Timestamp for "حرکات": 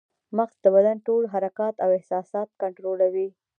1.33-1.75